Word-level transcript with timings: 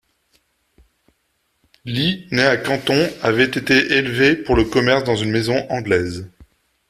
Lî, 1.85 2.25
né 2.31 2.41
à 2.41 2.57
Canton, 2.59 3.07
avait 3.21 3.43
été 3.43 3.93
élevé 3.97 4.35
pour 4.35 4.55
le 4.55 4.63
commerce 4.63 5.03
dans 5.03 5.15
une 5.15 5.29
maison 5.29 5.67
anglaise. 5.69 6.27